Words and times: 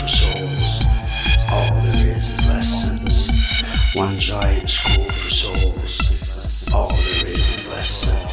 for 0.00 0.08
souls. 0.08 0.84
All 1.50 1.80
there 1.80 2.16
is 2.16 2.28
is 2.28 2.48
lessons. 2.48 3.94
One 3.94 4.18
giant 4.18 4.68
school 4.68 5.04
for 5.04 5.30
souls. 5.30 6.74
All 6.74 6.88
there 6.88 7.26
is 7.28 7.56
is 7.56 7.68
lessons. 7.70 8.25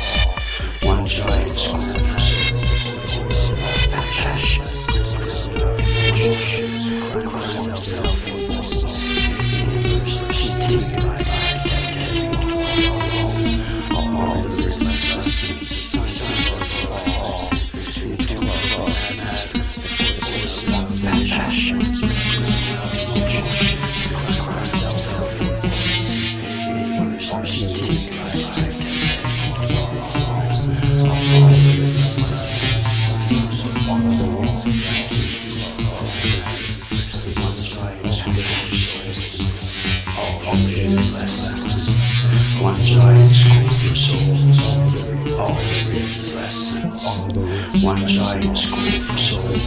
side 42.94 43.30
scoops 43.32 44.02
souls, 44.06 44.58
all, 44.70 45.42
all 45.42 45.56
there 45.56 45.96
is 45.96 46.36
less 46.36 46.58
on 47.06 47.34
one 47.82 47.98
giant 48.08 48.56
scoop 48.56 49.18
souls 49.18 49.64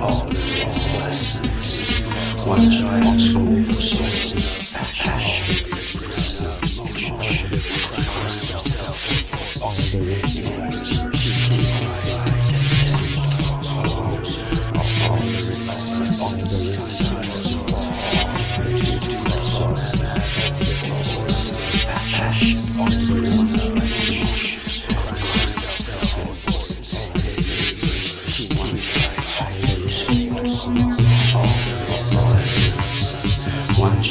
all 0.00 0.26
there 0.26 0.40
is 0.40 0.98
lessons. 0.98 2.44
one 2.44 2.66
giant 2.70 3.20
scoop 3.22 3.53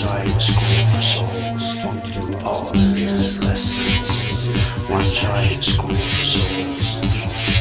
Giant 0.03 0.41
school 0.41 0.83
for 0.91 1.01
souls. 1.01 1.63
All 2.43 2.67
is 2.73 3.39
lessons. 3.45 4.49
One 4.89 5.01
giant 5.01 5.63
school 5.63 5.89
for 5.89 6.25
souls. 6.25 6.87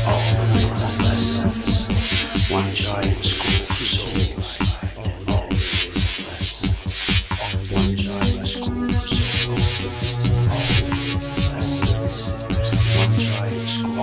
All 0.08 0.20
is 0.50 0.64
lessons. 0.82 1.70
One 2.50 2.70
giant 2.74 3.24
school 3.24 3.62
for 3.66 3.84
souls. 3.84 4.58
All 5.30 5.46
is 5.52 6.18
lessons. 6.26 6.90
One 7.70 7.94
giant 7.96 8.48
school 8.48 8.90
for 8.90 9.06
souls. 9.06 9.70
All 10.50 10.66
is 10.66 11.14
lessons. 11.54 12.18
One 12.98 13.14
giant 13.22 13.66
school 13.70 14.02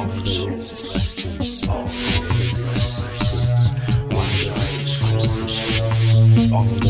for 0.63 0.95
souls. 0.95 1.43
All 1.67 1.85
there 1.85 2.23
is 2.35 2.55
is 2.55 2.95
lessons. 3.03 3.67
One 4.15 4.31
giant 4.39 4.87
school 4.87 5.27
for 5.27 5.49
souls. 5.49 6.51
All 6.53 6.88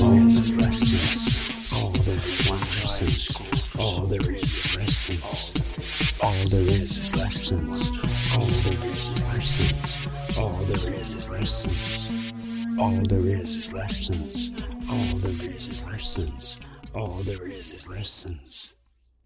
All 6.40 6.46
there 6.46 6.62
is 6.62 6.98
is 6.98 7.16
lessons. 7.18 7.90
All 8.38 8.46
there 8.46 8.86
is 8.86 9.12
is 9.12 9.24
lessons. 9.24 10.38
All 10.40 10.64
there 10.64 10.94
is 10.96 11.14
is 11.14 11.30
lessons. 11.30 12.34
All 12.80 13.02
there 13.08 13.26
is 13.26 13.56
is 13.58 13.74
lessons. 13.74 14.54
All 14.90 15.18
there 15.20 15.50
is 15.52 15.68
is 15.68 15.86
lessons. 15.86 16.58
All 16.96 17.24
there 17.24 17.46
is 17.46 17.74
is 17.74 17.88
lessons. 17.90 18.74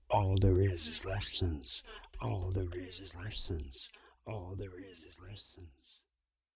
All 0.10 0.38
there 0.42 0.58
is 0.58 0.88
is 0.88 1.06
lessons. 1.06 1.84
All 2.20 2.52
there 2.52 2.80
is 2.80 3.00
is 3.00 3.16
lessons. 3.16 3.90
All 4.26 4.56
there 4.58 4.80
is 4.80 5.04
is 5.04 5.16
lessons. 5.22 6.03